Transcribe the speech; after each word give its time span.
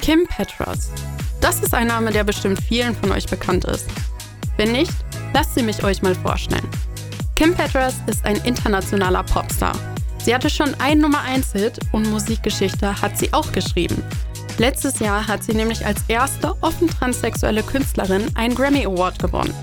Kim 0.00 0.26
Petras. 0.26 0.90
Das 1.40 1.60
ist 1.60 1.74
ein 1.74 1.86
Name, 1.86 2.10
der 2.12 2.24
bestimmt 2.24 2.60
vielen 2.62 2.94
von 2.94 3.10
euch 3.10 3.26
bekannt 3.26 3.64
ist. 3.64 3.86
Wenn 4.56 4.72
nicht, 4.72 4.92
lasst 5.34 5.54
sie 5.54 5.62
mich 5.62 5.82
euch 5.82 6.02
mal 6.02 6.14
vorstellen. 6.14 6.68
Kim 7.34 7.54
Petras 7.54 7.94
ist 8.06 8.24
ein 8.24 8.36
internationaler 8.36 9.22
Popstar. 9.22 9.72
Sie 10.22 10.34
hatte 10.34 10.50
schon 10.50 10.74
einen 10.80 11.00
Nummer 11.00 11.22
1 11.22 11.52
Hit 11.52 11.78
und 11.92 12.10
Musikgeschichte 12.10 13.00
hat 13.00 13.16
sie 13.16 13.32
auch 13.32 13.50
geschrieben. 13.50 14.02
Letztes 14.58 14.98
Jahr 14.98 15.26
hat 15.26 15.42
sie 15.42 15.54
nämlich 15.54 15.84
als 15.84 16.02
erste 16.08 16.54
offen 16.62 16.88
transsexuelle 16.88 17.62
Künstlerin 17.62 18.24
einen 18.36 18.54
Grammy 18.54 18.86
Award 18.86 19.18
gewonnen. 19.18 19.54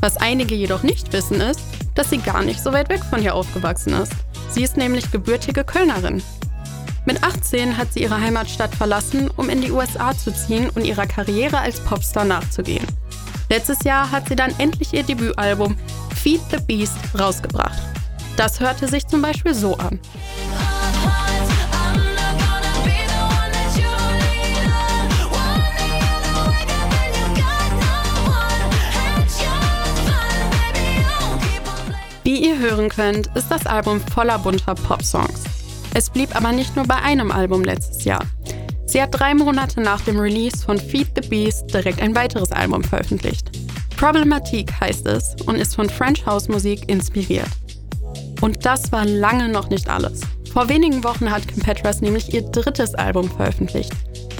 Was 0.00 0.16
einige 0.16 0.54
jedoch 0.54 0.82
nicht 0.82 1.12
wissen 1.12 1.40
ist, 1.40 1.60
dass 1.94 2.10
sie 2.10 2.18
gar 2.18 2.42
nicht 2.42 2.60
so 2.62 2.72
weit 2.72 2.88
weg 2.88 3.02
von 3.08 3.20
hier 3.20 3.34
aufgewachsen 3.34 3.94
ist. 3.94 4.12
Sie 4.50 4.62
ist 4.62 4.76
nämlich 4.76 5.10
gebürtige 5.10 5.64
Kölnerin 5.64 6.22
mit 7.06 7.22
18 7.24 7.76
hat 7.76 7.92
sie 7.92 8.02
ihre 8.02 8.20
Heimatstadt 8.20 8.74
verlassen, 8.74 9.30
um 9.36 9.48
in 9.48 9.62
die 9.62 9.70
USA 9.70 10.16
zu 10.16 10.32
ziehen 10.32 10.70
und 10.70 10.84
ihrer 10.84 11.06
Karriere 11.06 11.58
als 11.58 11.80
Popstar 11.80 12.24
nachzugehen. 12.24 12.86
Letztes 13.48 13.82
Jahr 13.84 14.10
hat 14.10 14.28
sie 14.28 14.36
dann 14.36 14.54
endlich 14.58 14.92
ihr 14.92 15.02
Debütalbum 15.02 15.76
Feed 16.22 16.40
the 16.50 16.58
Beast 16.58 16.96
rausgebracht. 17.18 17.82
Das 18.36 18.60
hörte 18.60 18.86
sich 18.86 19.06
zum 19.06 19.22
Beispiel 19.22 19.54
so 19.54 19.76
an. 19.76 19.98
Wie 32.22 32.46
ihr 32.46 32.58
hören 32.58 32.88
könnt, 32.88 33.26
ist 33.34 33.50
das 33.50 33.66
Album 33.66 34.00
voller 34.00 34.38
bunter 34.38 34.74
Pop-Songs. 34.74 35.49
Es 35.94 36.10
blieb 36.10 36.34
aber 36.36 36.52
nicht 36.52 36.76
nur 36.76 36.86
bei 36.86 36.96
einem 36.96 37.30
Album 37.30 37.62
letztes 37.62 38.04
Jahr. 38.04 38.24
Sie 38.86 39.00
hat 39.00 39.10
drei 39.12 39.34
Monate 39.34 39.80
nach 39.80 40.00
dem 40.02 40.18
Release 40.18 40.64
von 40.64 40.78
Feed 40.78 41.08
the 41.14 41.28
Beast 41.28 41.72
direkt 41.72 42.00
ein 42.00 42.14
weiteres 42.14 42.52
Album 42.52 42.82
veröffentlicht. 42.82 43.50
Problematique 43.96 44.72
heißt 44.80 45.06
es 45.06 45.36
und 45.46 45.56
ist 45.56 45.74
von 45.74 45.88
French 45.88 46.24
House 46.26 46.48
Musik 46.48 46.88
inspiriert. 46.88 47.50
Und 48.40 48.64
das 48.64 48.90
war 48.92 49.04
lange 49.04 49.48
noch 49.48 49.68
nicht 49.68 49.88
alles. 49.88 50.22
Vor 50.52 50.68
wenigen 50.68 51.04
Wochen 51.04 51.30
hat 51.30 51.46
Kim 51.46 51.62
Petras 51.62 52.00
nämlich 52.00 52.34
ihr 52.34 52.42
drittes 52.42 52.94
Album 52.94 53.30
veröffentlicht, 53.30 53.92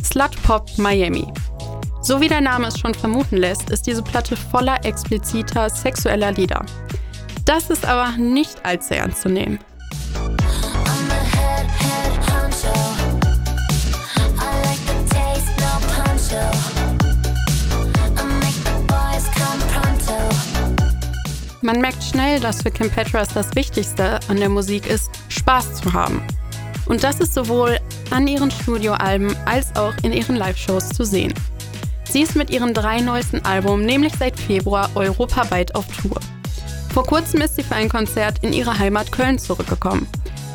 Slut 0.02 0.30
Pop 0.42 0.66
Miami. 0.78 1.26
So 2.02 2.20
wie 2.20 2.28
der 2.28 2.40
Name 2.40 2.68
es 2.68 2.78
schon 2.78 2.94
vermuten 2.94 3.36
lässt, 3.36 3.70
ist 3.70 3.86
diese 3.86 4.02
Platte 4.02 4.34
voller 4.34 4.84
expliziter 4.84 5.68
sexueller 5.68 6.32
Lieder. 6.32 6.64
Das 7.44 7.70
ist 7.70 7.84
aber 7.84 8.16
nicht 8.16 8.64
allzu 8.64 8.94
ernst 8.94 9.22
zu 9.22 9.28
nehmen. 9.28 9.58
Man 21.62 21.80
merkt 21.82 22.02
schnell, 22.02 22.40
dass 22.40 22.62
für 22.62 22.70
Kim 22.70 22.88
Petras 22.88 23.28
das 23.34 23.54
Wichtigste 23.54 24.18
an 24.28 24.38
der 24.38 24.48
Musik 24.48 24.86
ist, 24.86 25.10
Spaß 25.28 25.74
zu 25.82 25.92
haben. 25.92 26.22
Und 26.86 27.04
das 27.04 27.20
ist 27.20 27.34
sowohl 27.34 27.78
an 28.10 28.26
ihren 28.26 28.50
Studioalben 28.50 29.36
als 29.44 29.76
auch 29.76 29.92
in 30.02 30.14
ihren 30.14 30.36
Live-Shows 30.36 30.88
zu 30.88 31.04
sehen. 31.04 31.34
Sie 32.10 32.22
ist 32.22 32.34
mit 32.34 32.48
ihren 32.48 32.72
drei 32.72 33.00
neuesten 33.00 33.44
Alben 33.44 33.84
nämlich 33.84 34.14
seit 34.18 34.40
Februar 34.40 34.90
europaweit 34.94 35.74
auf 35.74 35.84
Tour. 35.98 36.18
Vor 36.94 37.04
kurzem 37.04 37.42
ist 37.42 37.56
sie 37.56 37.62
für 37.62 37.76
ein 37.76 37.90
Konzert 37.90 38.38
in 38.42 38.54
ihre 38.54 38.78
Heimat 38.78 39.12
Köln 39.12 39.38
zurückgekommen. 39.38 40.08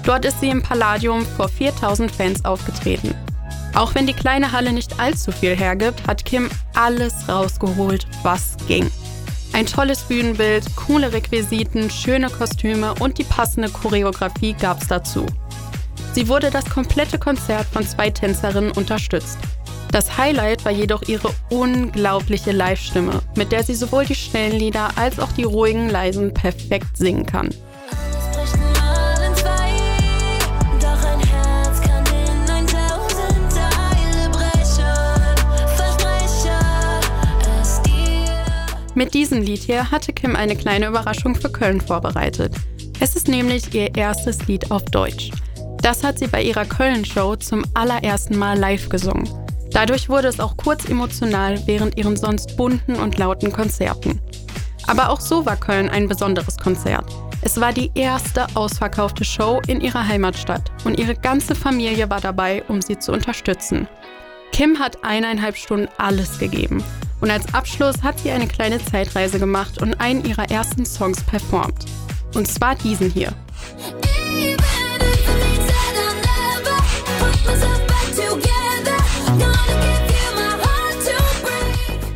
Dort 0.03 0.25
ist 0.25 0.41
sie 0.41 0.49
im 0.49 0.63
Palladium 0.63 1.23
vor 1.37 1.49
4000 1.49 2.11
Fans 2.11 2.43
aufgetreten. 2.43 3.13
Auch 3.75 3.93
wenn 3.93 4.07
die 4.07 4.13
kleine 4.13 4.51
Halle 4.51 4.73
nicht 4.73 4.99
allzu 4.99 5.31
viel 5.31 5.55
hergibt, 5.55 6.07
hat 6.07 6.25
Kim 6.25 6.49
alles 6.73 7.13
rausgeholt, 7.29 8.07
was 8.23 8.57
ging. 8.67 8.89
Ein 9.55 9.67
tolles 9.67 10.03
Bühnenbild, 10.03 10.65
coole 10.75 11.13
Requisiten, 11.13 11.89
schöne 11.89 12.29
Kostüme 12.29 12.93
und 12.95 13.17
die 13.17 13.23
passende 13.23 13.69
Choreografie 13.69 14.51
gab's 14.51 14.87
dazu. 14.87 15.25
Sie 16.11 16.27
wurde 16.27 16.51
das 16.51 16.65
komplette 16.65 17.17
Konzert 17.17 17.65
von 17.67 17.87
zwei 17.87 18.09
Tänzerinnen 18.09 18.71
unterstützt. 18.73 19.37
Das 19.93 20.17
Highlight 20.17 20.65
war 20.65 20.73
jedoch 20.73 21.03
ihre 21.03 21.29
unglaubliche 21.49 22.51
Live-Stimme, 22.51 23.21
mit 23.37 23.53
der 23.53 23.63
sie 23.63 23.75
sowohl 23.75 24.03
die 24.03 24.15
schnellen 24.15 24.59
Lieder 24.59 24.89
als 24.97 25.19
auch 25.19 25.31
die 25.31 25.45
ruhigen, 25.45 25.89
leisen 25.89 26.33
perfekt 26.33 26.97
singen 26.97 27.25
kann. 27.25 27.47
Mit 38.95 39.13
diesem 39.13 39.41
Lied 39.41 39.59
hier 39.59 39.91
hatte 39.91 40.13
Kim 40.13 40.37
eine 40.37 40.55
kleine 40.55 40.87
Überraschung 40.87 41.35
für 41.35 41.51
Köln 41.51 41.81
vorbereitet. 41.81 42.55
Es 43.01 43.17
ist 43.17 43.27
nämlich 43.27 43.73
ihr 43.73 43.93
erstes 43.93 44.47
Lied 44.47 44.71
auf 44.71 44.85
Deutsch. 44.85 45.31
Das 45.81 46.01
hat 46.01 46.17
sie 46.17 46.27
bei 46.27 46.41
ihrer 46.41 46.63
Köln-Show 46.63 47.35
zum 47.35 47.65
allerersten 47.73 48.37
Mal 48.37 48.57
live 48.57 48.87
gesungen. 48.87 49.27
Dadurch 49.71 50.07
wurde 50.07 50.29
es 50.29 50.39
auch 50.39 50.55
kurz 50.55 50.85
emotional 50.85 51.59
während 51.67 51.97
ihren 51.97 52.15
sonst 52.15 52.55
bunten 52.55 52.95
und 52.95 53.17
lauten 53.17 53.51
Konzerten. 53.51 54.21
Aber 54.87 55.09
auch 55.09 55.19
so 55.19 55.45
war 55.45 55.57
Köln 55.57 55.89
ein 55.89 56.07
besonderes 56.07 56.55
Konzert. 56.55 57.13
Es 57.41 57.59
war 57.59 57.73
die 57.73 57.91
erste 57.95 58.47
ausverkaufte 58.55 59.25
Show 59.25 59.61
in 59.67 59.81
ihrer 59.81 60.07
Heimatstadt 60.07 60.71
und 60.85 60.97
ihre 60.97 61.15
ganze 61.15 61.53
Familie 61.53 62.09
war 62.09 62.21
dabei, 62.21 62.63
um 62.69 62.81
sie 62.81 62.97
zu 62.97 63.11
unterstützen. 63.11 63.89
Kim 64.53 64.79
hat 64.79 65.03
eineinhalb 65.03 65.57
Stunden 65.57 65.89
alles 65.97 66.39
gegeben 66.39 66.81
und 67.21 67.31
als 67.31 67.53
Abschluss 67.53 68.03
hat 68.03 68.19
sie 68.19 68.31
eine 68.31 68.47
kleine 68.47 68.83
Zeitreise 68.83 69.39
gemacht 69.39 69.81
und 69.81 69.99
einen 69.99 70.25
ihrer 70.25 70.49
ersten 70.49 70.85
Songs 70.85 71.21
performt. 71.23 71.85
Und 72.33 72.47
zwar 72.47 72.75
diesen 72.75 73.09
hier. 73.09 73.33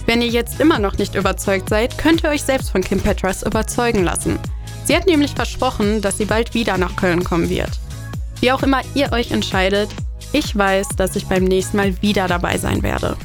Wenn 0.05 0.23
ihr 0.23 0.29
jetzt 0.29 0.59
immer 0.59 0.79
noch 0.79 0.97
nicht 0.97 1.13
überzeugt 1.13 1.69
seid, 1.69 1.97
könnt 1.99 2.23
ihr 2.23 2.31
euch 2.31 2.41
selbst 2.41 2.71
von 2.71 2.81
Kim 2.81 2.99
Petras 2.99 3.43
überzeugen 3.43 4.03
lassen. 4.03 4.39
Sie 4.83 4.95
hat 4.95 5.05
nämlich 5.05 5.35
versprochen, 5.35 6.01
dass 6.01 6.17
sie 6.17 6.25
bald 6.25 6.55
wieder 6.55 6.79
nach 6.79 6.95
Köln 6.95 7.23
kommen 7.23 7.47
wird. 7.47 7.69
Wie 8.39 8.51
auch 8.51 8.63
immer 8.63 8.81
ihr 8.95 9.11
euch 9.11 9.29
entscheidet, 9.29 9.89
ich 10.31 10.57
weiß, 10.57 10.89
dass 10.97 11.15
ich 11.15 11.27
beim 11.27 11.43
nächsten 11.43 11.77
Mal 11.77 12.01
wieder 12.01 12.27
dabei 12.27 12.57
sein 12.57 12.81
werde. 12.81 13.17